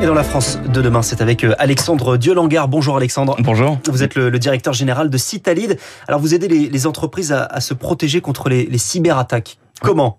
[0.00, 2.68] Et dans la France de demain, c'est avec euh, Alexandre Dieulangard.
[2.68, 3.34] Bonjour Alexandre.
[3.40, 3.80] Bonjour.
[3.90, 5.76] Vous êtes le, le directeur général de Citalid.
[6.06, 9.58] Alors vous aidez les, les entreprises à, à, se protéger contre les, les cyberattaques.
[9.80, 10.18] Comment?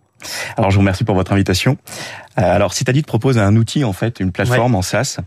[0.58, 1.78] Alors je vous remercie pour votre invitation.
[2.40, 4.80] Euh, alors Citadit propose un outil en fait, une plateforme ouais.
[4.80, 5.18] en SaaS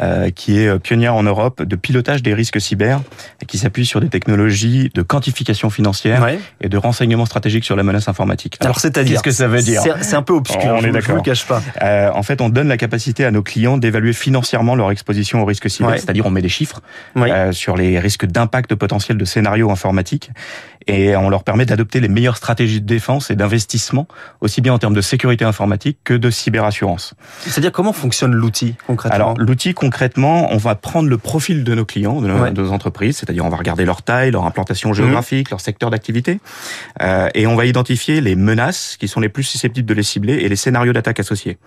[0.00, 3.00] euh, qui est pionnière en Europe de pilotage des risques cyber
[3.40, 6.38] et qui s'appuie sur des technologies de quantification financière ouais.
[6.60, 8.56] et de renseignement stratégique sur la menace informatique.
[8.60, 9.82] Alors, c'est-à-dire qu'est-ce que ça veut dire?
[10.00, 10.60] C'est un peu obscur.
[10.64, 11.16] On je, est d'accord.
[11.16, 11.62] Le cache pas.
[11.82, 15.44] Euh, en fait, on donne la capacité à nos clients d'évaluer financièrement leur exposition au
[15.44, 15.98] risque cyber, ouais.
[15.98, 16.80] c'est-à-dire on met des chiffres
[17.16, 20.30] euh, sur les risques d'impact potentiel de scénarios informatiques
[20.86, 24.06] et on leur permet d'adopter les meilleures stratégies de défense et d'investissement,
[24.40, 27.14] aussi bien en termes de sécurité informatique que de cyberassurance.
[27.40, 31.84] C'est-à-dire comment fonctionne l'outil concrètement Alors l'outil concrètement, on va prendre le profil de nos
[31.84, 32.50] clients, de nos, ouais.
[32.50, 35.52] de nos entreprises, c'est-à-dire on va regarder leur taille, leur implantation géographique, mmh.
[35.52, 36.40] leur secteur d'activité,
[37.00, 40.34] euh, et on va identifier les menaces qui sont les plus susceptibles de les cibler
[40.34, 41.58] et les scénarios d'attaque associés.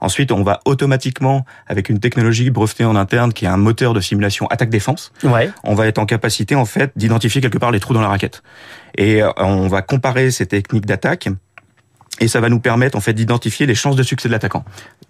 [0.00, 4.00] Ensuite, on va automatiquement, avec une technologie brevetée en interne qui est un moteur de
[4.00, 5.50] simulation attaque-défense, ouais.
[5.64, 8.42] on va être en capacité en fait d'identifier quelque part les trous dans la raquette.
[8.96, 11.28] Et euh, on va comparer ces techniques d'attaque
[12.20, 14.64] et ça va nous permettre en fait d'identifier les chances de succès de l'attaquant.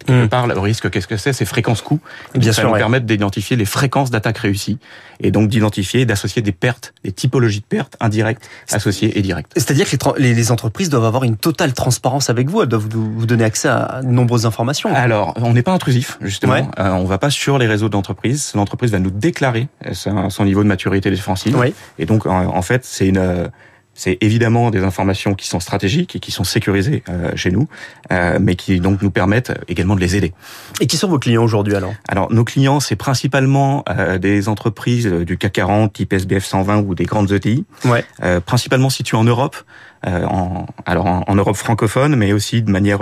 [0.09, 0.29] Mmh.
[0.29, 1.33] part, le risque, qu'est-ce que c'est?
[1.33, 2.01] C'est fréquence coût.
[2.35, 2.79] Bien ça sûr, va nous ouais.
[2.79, 4.79] permettre d'identifier les fréquences d'attaque réussies
[5.21, 9.53] et donc d'identifier, d'associer des pertes, des typologies de pertes indirectes, associées et directes.
[9.57, 12.63] C'est-à-dire que les, les, entreprises doivent avoir une totale transparence avec vous.
[12.63, 14.95] Elles doivent vous, vous donner accès à de nombreuses informations.
[14.95, 16.55] Alors, on n'est pas intrusif justement.
[16.55, 16.65] Ouais.
[16.79, 18.53] Euh, on va pas sur les réseaux d'entreprise.
[18.55, 21.57] L'entreprise va nous déclarer son, son, niveau de maturité défensive.
[21.57, 21.75] Ouais.
[21.99, 23.51] Et donc, en, en fait, c'est une
[23.95, 27.69] c'est évidemment des informations qui sont stratégiques et qui sont sécurisées euh, chez nous,
[28.13, 30.33] euh, mais qui donc nous permettent également de les aider.
[30.81, 35.07] Et qui sont vos clients aujourd'hui alors Alors nos clients, c'est principalement euh, des entreprises
[35.07, 38.05] du CAC 40, type SBF 120 ou des grandes ETI, ouais.
[38.47, 39.57] Principalement situées en Europe.
[40.03, 43.01] En, alors en, en, Europe francophone, mais aussi de manière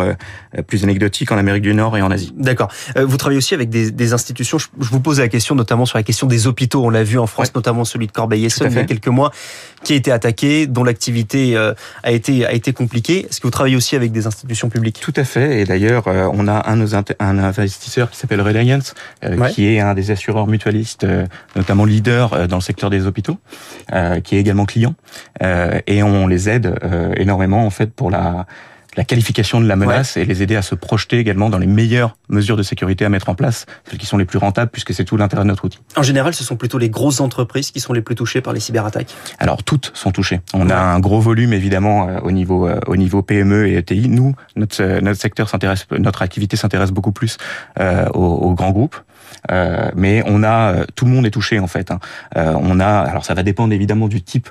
[0.67, 2.35] plus anecdotique en Amérique du Nord et en Asie.
[2.37, 2.73] D'accord.
[2.97, 4.59] Vous travaillez aussi avec des, des institutions.
[4.59, 6.85] Je, je, vous pose la question notamment sur la question des hôpitaux.
[6.85, 7.53] On l'a vu en France, ouais.
[7.55, 9.31] notamment celui de Corbeil-Essonnes il y a quelques mois,
[9.85, 11.75] qui a été attaqué, dont l'activité euh,
[12.05, 13.27] a été a été compliquée.
[13.29, 15.01] Est-ce que vous travaillez aussi avec des institutions publiques?
[15.01, 15.61] Tout à fait.
[15.61, 16.81] Et d'ailleurs, euh, on a un,
[17.19, 18.95] un investisseur qui s'appelle Reliance,
[19.25, 19.51] euh, ouais.
[19.51, 21.07] qui est un des assureurs mutualistes,
[21.57, 23.39] notamment leader dans le secteur des hôpitaux,
[24.25, 24.95] qui est également client,
[25.87, 26.75] et on les aide
[27.17, 28.47] énormément en fait pour la
[28.97, 30.23] la qualification de la menace ouais.
[30.23, 33.29] et les aider à se projeter également dans les meilleures mesures de sécurité à mettre
[33.29, 35.79] en place, celles qui sont les plus rentables puisque c'est tout l'intérêt de notre outil.
[35.97, 38.61] En général, ce sont plutôt les grosses entreprises qui sont les plus touchées par les
[38.61, 39.15] cyberattaques.
[39.39, 40.41] Alors toutes sont touchées.
[40.55, 40.73] On ouais.
[40.73, 44.09] a un gros volume évidemment euh, au niveau euh, au niveau PME et ETI.
[44.09, 47.39] Nous, notre euh, notre secteur s'intéresse, notre activité s'intéresse beaucoup plus
[47.79, 48.97] euh, aux, aux, grands groupes.
[49.51, 51.91] Euh, mais on a tout le monde est touché en fait.
[51.91, 52.01] Hein.
[52.35, 54.49] on a alors ça va dépendre évidemment du type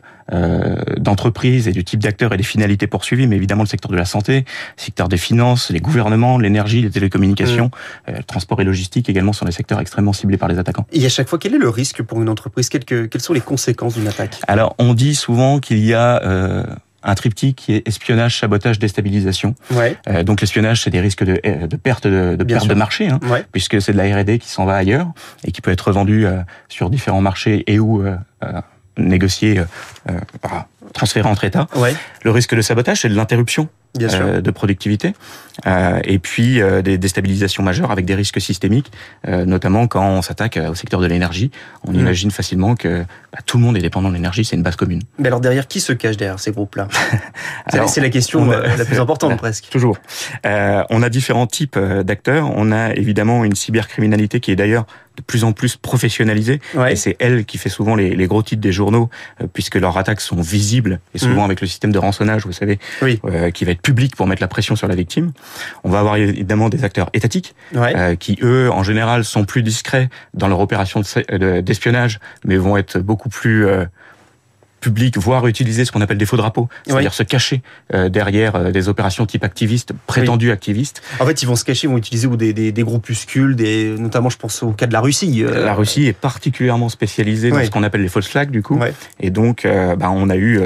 [0.97, 4.03] d'entreprise et du type d'acteur et des finalités poursuivies, mais évidemment le secteur de la
[4.03, 8.09] santé, le secteur des finances, les gouvernements, l'énergie, les télécommunications, mmh.
[8.11, 10.85] euh, le transport et logistique également sont des secteurs extrêmement ciblés par les attaquants.
[10.91, 12.69] Et à chaque fois, quel est le risque pour une entreprise?
[12.69, 14.39] Quelles, que, quelles sont les conséquences d'une attaque?
[14.47, 16.63] Alors, on dit souvent qu'il y a euh,
[17.03, 19.55] un triptyque qui est espionnage, sabotage, déstabilisation.
[19.71, 19.97] Ouais.
[20.07, 23.19] Euh, donc l'espionnage, c'est des risques de, de perte de, de perte de marché, hein,
[23.29, 23.45] ouais.
[23.51, 25.07] puisque c'est de la R&D qui s'en va ailleurs
[25.43, 28.15] et qui peut être revendue euh, sur différents marchés et ou euh,
[28.97, 30.19] négocié, euh,
[30.93, 31.67] transféré entre États.
[31.75, 31.95] Ouais.
[32.23, 33.69] Le risque de sabotage, c'est de l'interruption
[34.01, 35.13] euh, de productivité,
[35.65, 38.91] euh, et puis euh, des déstabilisations majeures avec des risques systémiques,
[39.27, 41.51] euh, notamment quand on s'attaque au secteur de l'énergie.
[41.85, 41.99] On mmh.
[41.99, 45.01] imagine facilement que bah, tout le monde est dépendant de l'énergie, c'est une base commune.
[45.19, 46.87] Mais alors derrière, qui se cache derrière ces groupes-là?
[47.87, 49.69] C'est la question la plus importante presque.
[49.69, 49.97] Toujours.
[50.45, 52.51] Euh, on a différents types d'acteurs.
[52.55, 54.85] On a évidemment une cybercriminalité qui est d'ailleurs
[55.17, 56.93] de plus en plus professionnalisée, ouais.
[56.93, 59.09] et c'est elle qui fait souvent les, les, gros titres des journaux,
[59.41, 61.45] euh, puisque leurs attaques sont visibles, et souvent mmh.
[61.45, 63.19] avec le système de rançonnage, vous savez, oui.
[63.25, 65.31] euh, qui va être public pour mettre la pression sur la victime.
[65.85, 67.95] On va avoir évidemment des acteurs étatiques, ouais.
[67.95, 71.01] euh, qui eux, en général, sont plus discrets dans leur opération
[71.63, 73.85] d'espionnage, mais vont être beaucoup plus euh,
[74.81, 77.15] public, voire utiliser ce qu'on appelle des faux drapeaux, c'est-à-dire oui.
[77.15, 77.61] se cacher
[77.93, 80.51] euh, derrière euh, des opérations type activistes, prétendus oui.
[80.51, 81.01] activistes.
[81.21, 84.29] En fait, ils vont se cacher, ils vont utiliser des, des, des groupuscules, des, notamment
[84.29, 85.43] je pense au cas de la Russie.
[85.43, 85.65] Euh...
[85.65, 88.79] La Russie est particulièrement spécialisée dans ce qu'on appelle les false flags du coup,
[89.19, 90.59] et donc bah, on a eu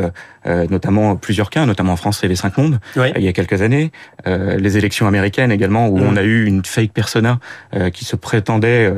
[0.45, 3.11] euh, notamment plusieurs cas, notamment en France et les cinq mondes, oui.
[3.15, 3.91] il y a quelques années,
[4.27, 6.07] euh, les élections américaines également, où mmh.
[6.07, 7.39] on a eu une fake persona
[7.75, 8.91] euh, qui se prétendait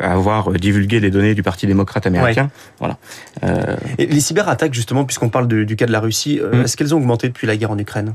[0.00, 2.50] avoir divulgué des données du Parti démocrate américain.
[2.78, 2.96] Voilà.
[3.98, 6.62] Et les cyberattaques, justement, puisqu'on parle de, du cas de la Russie, mmh.
[6.62, 8.14] est-ce qu'elles ont augmenté depuis la guerre en Ukraine?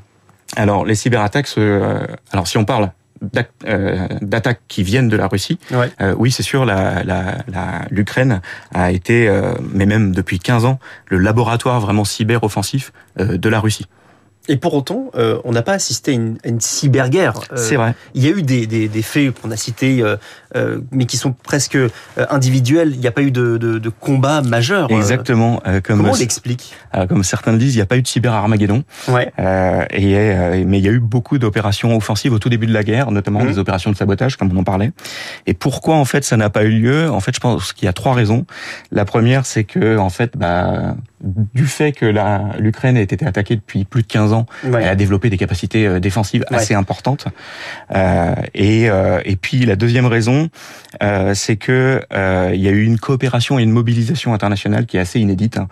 [0.56, 1.50] Alors, les cyberattaques,
[2.32, 5.60] alors si on parle d'attaques qui viennent de la Russie.
[5.72, 5.92] Ouais.
[6.02, 6.66] Euh, oui, c'est sûr,
[7.90, 8.42] l'Ukraine
[8.74, 13.50] a été, euh, mais même depuis 15 ans, le laboratoire vraiment cyber offensif euh, de
[13.50, 13.86] la Russie.
[14.50, 17.40] Et pour autant, euh, on n'a pas assisté à une, une cyberguerre.
[17.54, 17.96] Euh, c'est vrai.
[18.14, 20.18] Il y a eu des, des, des faits qu'on a cités, euh,
[20.58, 21.90] euh, mais qui sont presque euh,
[22.30, 22.92] individuels.
[22.94, 24.92] Il n'y a pas eu de, de, de combat majeur.
[24.92, 25.62] Exactement.
[25.84, 26.74] comme Comment on l'explique?
[27.08, 28.84] Comme certains le disent, il n'y a pas eu de cyber-Armageddon.
[29.08, 29.32] Ouais.
[29.92, 33.12] et, mais il y a eu beaucoup d'opérations offensives au tout début de la guerre,
[33.12, 33.48] notamment mmh.
[33.48, 34.92] des opérations de sabotage, comme on en parlait.
[35.48, 37.10] Et pourquoi en fait ça n'a pas eu lieu?
[37.10, 38.46] En fait, je pense qu'il y a trois raisons.
[38.92, 42.06] La première, c'est que en fait, bah, du fait que
[42.60, 46.00] l'Ukraine ait été attaquée depuis plus de 15 ans, elle a développé des capacités euh,
[46.00, 47.28] défensives assez importantes.
[47.96, 50.50] Euh, et, euh, et puis la deuxième raison,
[51.02, 54.98] euh, c'est que euh, il y a eu une coopération et une mobilisation internationale qui
[54.98, 55.58] est assez inédite.
[55.58, 55.68] Hein.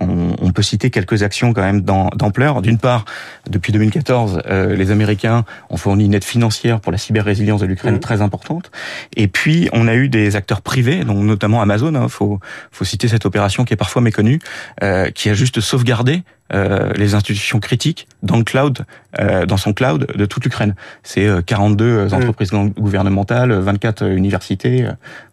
[0.00, 2.62] On, on, peut citer quelques actions quand même d'ampleur.
[2.62, 3.04] D'une part,
[3.48, 8.00] depuis 2014, les Américains ont fourni une aide financière pour la cyber-résilience de l'Ukraine mmh.
[8.00, 8.70] très importante.
[9.16, 11.90] Et puis on a eu des acteurs privés, donc notamment Amazon.
[11.90, 12.40] Il hein, faut,
[12.72, 14.38] faut citer cette opération qui est parfois méconnue.
[14.82, 16.22] Euh, qui a juste sauvegardé
[16.52, 18.84] euh, les institutions critiques dans le cloud,
[19.18, 20.74] euh, dans son cloud de toute l'Ukraine.
[21.02, 22.14] C'est 42 mm.
[22.14, 24.86] entreprises gouvernementales, 24 universités.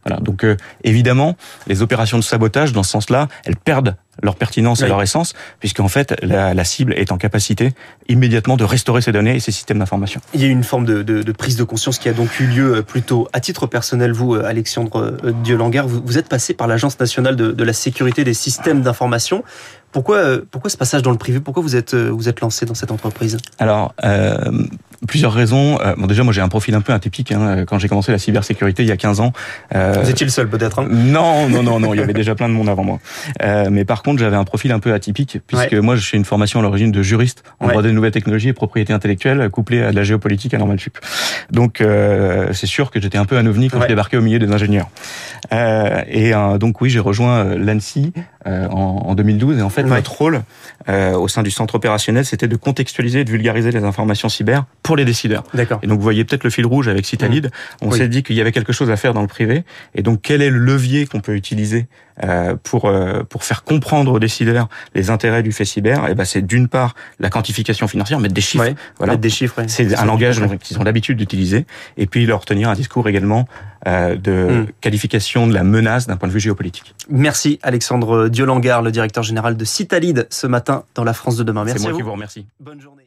[0.06, 0.20] voilà.
[0.22, 0.46] Donc
[0.84, 1.36] évidemment,
[1.68, 5.88] les opérations de sabotage, dans ce sens-là, elles perdent leur pertinence et leur essence, puisqu'en
[5.88, 7.74] fait, la, la, cible est en capacité
[8.08, 10.22] immédiatement de restaurer ces données et ces systèmes d'information.
[10.34, 12.48] Il y a une forme de, de, de, prise de conscience qui a donc eu
[12.48, 14.14] lieu plutôt à titre personnel.
[14.14, 18.34] Vous, Alexandre Diolanguer, vous, vous êtes passé par l'Agence nationale de, de la sécurité des
[18.34, 19.44] systèmes d'information.
[19.92, 21.40] Pourquoi, euh, pourquoi ce passage dans le privé?
[21.40, 23.38] Pourquoi vous êtes, euh, vous êtes lancé dans cette entreprise?
[23.60, 24.36] Alors, euh,
[25.08, 25.80] plusieurs raisons.
[25.82, 27.32] Euh, bon, déjà, moi, j'ai un profil un peu atypique.
[27.32, 27.66] Hein.
[27.66, 29.34] Quand j'ai commencé la cybersécurité il y a 15 ans.
[29.76, 31.94] Euh, vous étiez le seul, peut-être hein Non, non, non, non.
[31.94, 33.00] il y avait déjà plein de monde avant moi.
[33.42, 36.26] Euh, mais par contre, j'avais un profil un peu atypique, puisque moi, je fais une
[36.26, 39.92] formation à l'origine de juriste en droit des nouvelles technologies et propriété intellectuelle, couplée à
[39.92, 40.98] de la géopolitique à Normal Sup.
[41.52, 41.84] Donc,
[42.52, 44.90] c'est sûr que j'étais un peu un ovni quand je débarquais au milieu des ingénieurs.
[45.52, 48.14] et donc, oui, j'ai rejoint l'ANSI
[48.46, 49.60] en, en, 2012.
[49.60, 50.44] Et en fait, notre rôle
[50.88, 54.96] au sein du centre opérationnel, c'était de contextualiser et de vulgariser les informations cyber pour
[54.96, 55.44] les décideurs.
[55.54, 55.80] D'accord.
[55.82, 57.48] Et donc vous voyez peut-être le fil rouge avec Citalid.
[57.48, 57.86] Mmh.
[57.88, 59.64] On s'est dit qu'il y avait quelque chose à faire dans le privé.
[59.96, 62.13] Et donc quel est le levier qu'on peut utiliser euh,
[62.64, 66.26] pour euh, pour faire comprendre aux décideurs les intérêts du fait cyber Et eh ben
[66.26, 68.74] c'est d'une part la quantification financière, mettre des chiffres.
[68.98, 69.62] voilà, mettre des chiffres.
[69.68, 71.66] C'est un langage qu'ils ont l'habitude d'utiliser.
[71.98, 73.48] Et puis leur tenir un discours également
[73.88, 74.68] euh, de mmh.
[74.82, 76.94] qualification de la menace d'un point de vue géopolitique.
[77.10, 81.64] Merci Alexandre Diolangar, le directeur général de Citalid, ce matin dans la France de demain.
[81.64, 81.82] Merci.
[81.82, 82.46] C'est moi qui vous remercie.
[82.60, 83.03] Bonne journée.